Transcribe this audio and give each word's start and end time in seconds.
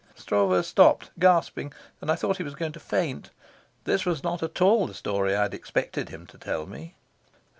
Stroeve 0.15 0.65
stopped, 0.65 1.11
gasping, 1.19 1.71
and 2.01 2.09
I 2.09 2.15
thought 2.15 2.37
he 2.37 2.43
was 2.43 2.55
going 2.55 2.71
to 2.71 2.79
faint. 2.79 3.29
This 3.83 4.03
was 4.03 4.23
not 4.23 4.41
at 4.41 4.59
all 4.59 4.87
the 4.87 4.95
story 4.95 5.35
I 5.35 5.43
had 5.43 5.53
expected 5.53 6.09
him 6.09 6.25
to 6.25 6.39
tell 6.39 6.65
me. 6.65 6.95